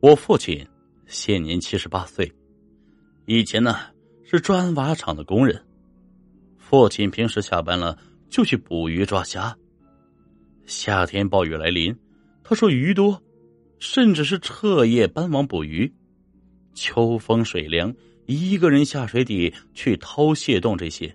[0.00, 0.64] 我父亲
[1.06, 2.32] 现年七十八岁，
[3.26, 3.76] 以前呢
[4.22, 5.60] 是砖瓦厂的工人。
[6.56, 7.98] 父亲平时下班了
[8.28, 9.56] 就去捕鱼抓虾。
[10.66, 11.92] 夏天暴雨来临，
[12.44, 13.20] 他说鱼多，
[13.80, 15.92] 甚至是彻夜搬网捕鱼。
[16.74, 17.92] 秋风水凉，
[18.26, 21.12] 一个人下水底去掏蟹洞，这些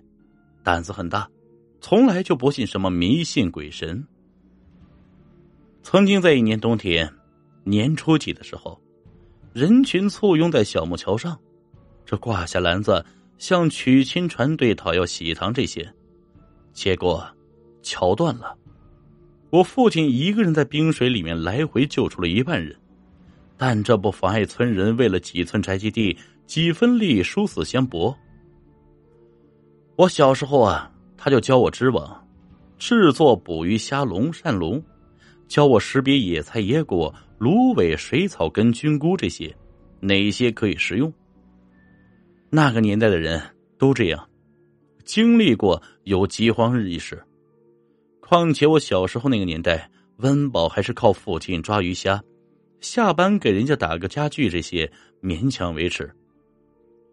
[0.62, 1.26] 胆子很大，
[1.80, 4.06] 从来就不信什么迷信鬼神。
[5.82, 7.10] 曾经在一年冬天。
[7.64, 8.80] 年初几的时候，
[9.52, 11.38] 人群簇拥在小木桥上，
[12.04, 13.04] 这挂下篮子
[13.38, 15.90] 向娶亲船队讨要喜糖这些，
[16.72, 17.26] 结果
[17.82, 18.56] 桥断了。
[19.50, 22.76] 我父亲一个人在冰水里面来回救出了一半人，
[23.56, 28.16] 但这不妨碍村人为了几寸宅基地、几分利益殊死相搏。
[29.96, 32.26] 我小时候啊，他就教我织网，
[32.78, 34.82] 制作捕鱼虾笼、扇笼，
[35.54, 37.14] 教我识别野菜、野果。
[37.38, 39.54] 芦苇、水草根、菌菇这些，
[40.00, 41.12] 哪些可以食用？
[42.50, 43.40] 那个年代的人
[43.78, 44.28] 都这样，
[45.04, 47.22] 经历过有饥荒日一时。
[48.18, 52.20] 况且我小时候那个年代，温饱还是靠父亲抓鱼虾，
[52.80, 54.90] 下班给人家打个家具这些
[55.22, 56.12] 勉强维持。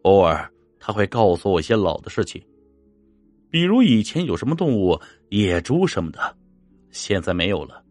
[0.02, 2.42] 偶尔他会告诉我一些老的事情，
[3.52, 6.36] 比如以前有什么动物，野猪什么的，
[6.90, 7.84] 现在没有了。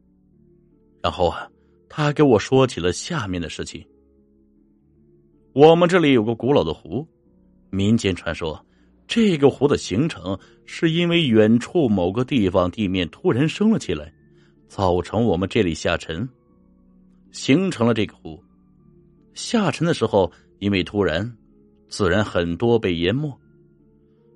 [1.03, 1.49] 然后啊。
[1.93, 3.85] 他给我说起了下面的事情。
[5.53, 7.05] 我们这里有个古老的湖，
[7.69, 8.65] 民间传说，
[9.09, 14.15] 这个湖的形成是因为远处某个地方地面突然升了起来，
[14.69, 16.29] 造成我们这里下沉，
[17.33, 18.41] 形成了这个湖。
[19.35, 21.37] 下沉的时候，因为突然，
[21.89, 23.37] 自然很多被淹没。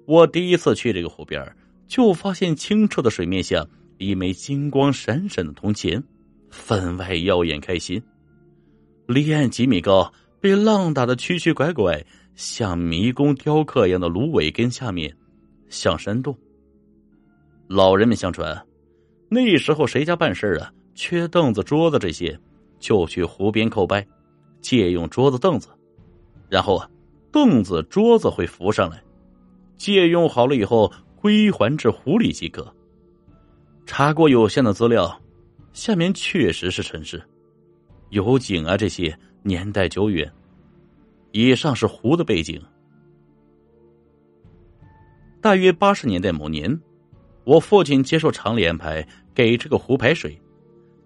[0.07, 1.57] 我第一次去这个湖边，
[1.87, 3.65] 就发现清澈的水面下
[3.99, 6.03] 一枚金光闪闪的铜钱。
[6.55, 8.01] 分外耀眼，开心。
[9.07, 10.11] 离岸几米高，
[10.41, 12.03] 被浪打的曲曲拐拐，
[12.37, 15.15] 像迷宫雕刻一样的芦苇根下面，
[15.69, 16.35] 像山洞。
[17.67, 18.67] 老人们相传，
[19.29, 22.39] 那时候谁家办事啊，缺凳子、桌子这些，
[22.79, 24.07] 就去湖边叩拜，
[24.61, 25.69] 借用桌子、凳子，
[26.49, 26.89] 然后啊，
[27.33, 29.03] 凳子、桌子会浮上来，
[29.77, 32.73] 借用好了以后归还至湖里即可。
[33.85, 35.21] 查过有限的资料。
[35.75, 37.21] 下面确实是城市，
[38.11, 40.33] 有井啊，这些年代久远。
[41.33, 42.63] 以上是湖的背景。
[45.41, 46.81] 大约八十年代某年，
[47.43, 50.41] 我父亲接受厂里安排给这个湖排水，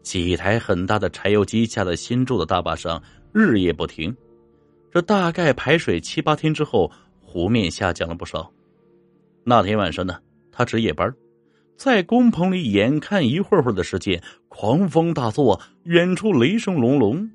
[0.03, 3.03] 几台很大的柴油机架在新筑的大坝上，
[3.33, 4.15] 日夜不停。
[4.93, 6.93] 这大概排水七八天之后，
[7.23, 8.53] 湖面下降了不少。
[9.45, 10.21] 那天晚上呢，
[10.53, 11.11] 他值夜班。
[11.78, 17.31] 在工棚里，眼看一会儿会儿的时间，狂风大作，远处雷声隆隆。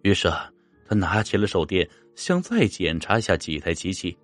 [0.00, 0.32] 于是
[0.88, 4.16] 他拿起了手电，想再检查一下几台机器，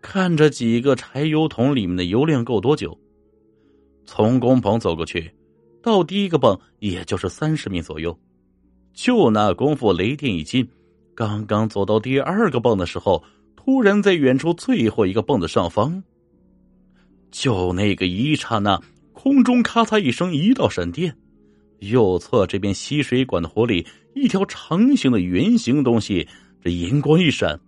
[0.00, 2.98] 看着几个柴油桶里面的油量够多久。
[4.06, 5.30] 从工棚走过去，
[5.82, 8.18] 到第一个泵也就是三十米左右。
[8.94, 10.66] 就那功夫，雷电一惊，
[11.14, 13.22] 刚刚走到第二个泵的时候，
[13.54, 16.02] 突然在远处最后一个泵的上方。
[17.30, 18.80] 就那个一刹那，
[19.12, 21.16] 空中咔嚓一声，一道闪电，
[21.78, 26.26] 右侧这边吸水管的火里，一条长形的圆形东西，
[26.62, 27.58] 这银光一闪，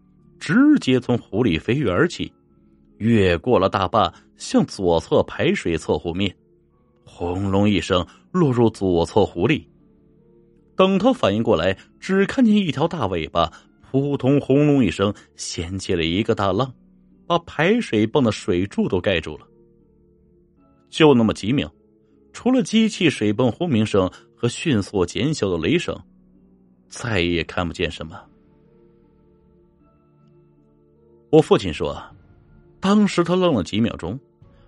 [0.40, 2.32] 直接从湖里飞跃而起，
[2.98, 6.34] 越过了大坝，向左侧排水侧湖面，
[7.04, 9.68] 轰隆一声落入左侧湖里。
[10.74, 13.52] 等他反应过来，只看见一条大尾巴，
[13.90, 16.74] 扑通轰隆一声掀起了一个大浪，
[17.26, 19.46] 把排水泵的水柱都盖住了。
[20.92, 21.72] 就那么几秒，
[22.34, 25.98] 除了机器水泵轰鸣声和迅速减小的雷声，
[26.90, 28.20] 再也看不见什么。
[31.30, 31.98] 我父亲说，
[32.78, 34.20] 当时他愣了几秒钟，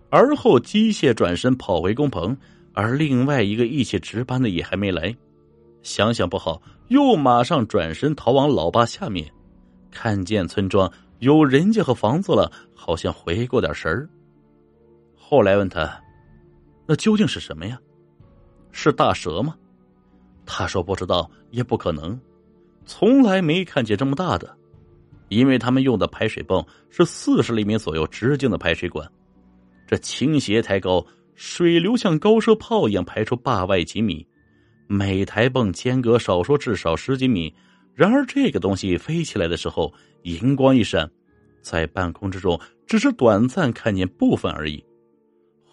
[0.08, 2.34] 而后机械转身跑回工棚，
[2.72, 5.14] 而另外一个一起值班的也还没来。
[5.82, 9.30] 想想不好，又马上转身逃往老坝下面，
[9.90, 14.08] 看见村庄有人家和房子了，好像回过点神儿。
[15.14, 16.02] 后来问他。
[16.86, 17.78] 那究竟是什么呀？
[18.72, 19.56] 是大蛇吗？
[20.44, 22.20] 他说不知道，也不可能，
[22.84, 24.56] 从来没看见这么大的。
[25.28, 29.10] 因为他们用的排水泵是四十厘米左右直径的排水管，
[29.86, 31.04] 这倾斜抬高，
[31.34, 34.24] 水流像高射炮一样排出坝外几米，
[34.86, 37.52] 每台泵间隔少说至少十几米。
[37.94, 39.92] 然而这个东西飞起来的时候，
[40.24, 41.10] 银光一闪，
[41.62, 44.84] 在半空之中只是短暂看见部分而已。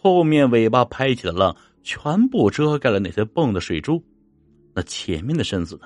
[0.03, 4.03] 后面尾巴拍起的浪，全部遮盖了那些泵的水珠。
[4.73, 5.83] 那前面的身子呢？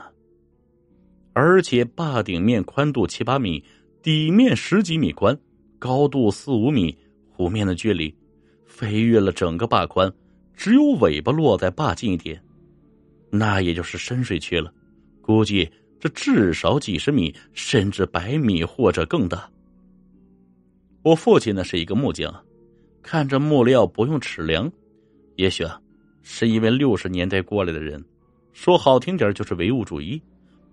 [1.34, 3.62] 而且坝顶面宽度七八米，
[4.02, 5.38] 底面十几米宽，
[5.78, 6.98] 高度四五米，
[7.30, 8.16] 湖面的距离
[8.66, 10.10] 飞越了整个坝宽，
[10.56, 12.42] 只有尾巴落在坝近一点，
[13.30, 14.74] 那也就是深水区了。
[15.22, 15.70] 估计
[16.00, 19.52] 这至少几十米，甚至百米或者更大。
[21.02, 22.34] 我父亲呢是一个木匠，
[23.06, 24.69] 看着木料不用尺量，
[25.36, 25.80] 也许啊，
[26.24, 28.04] 是因为六十年代过来的人，
[28.52, 30.19] 说好听点就是唯物主义。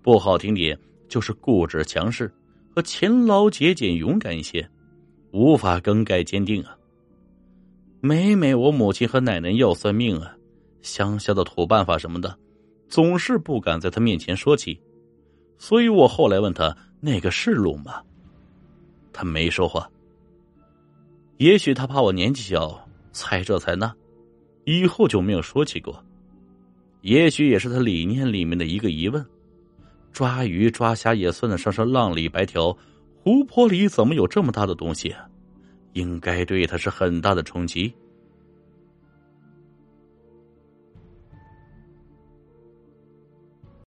[0.00, 0.76] 不好听点，
[1.10, 2.32] 就是固执强势
[2.74, 4.66] 和勤劳节俭勇敢一些，
[5.30, 6.74] 无法更改坚定啊。
[8.00, 10.34] 每每我母亲和奶奶要算命啊，
[10.80, 12.34] 乡下的土办法什么的，
[12.88, 14.80] 总是不敢在他面前说起。
[15.58, 18.02] 所以我后来问他那个是路吗？
[19.12, 19.86] 他没说话。
[21.42, 23.92] 也许他怕我年纪小，猜这猜那，
[24.64, 26.00] 以后就没有说起过。
[27.00, 29.26] 也许也是他理念里面的一个疑问。
[30.12, 32.70] 抓鱼抓虾也算得上是浪里白条，
[33.24, 35.12] 湖泊里怎么有这么大的东西？
[35.94, 37.92] 应该对他是很大的冲击。